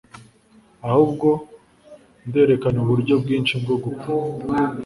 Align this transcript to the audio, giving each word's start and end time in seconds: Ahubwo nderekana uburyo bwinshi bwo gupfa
Ahubwo 0.87 1.27
nderekana 2.27 2.77
uburyo 2.83 3.13
bwinshi 3.23 3.53
bwo 3.61 3.75
gupfa 3.83 4.11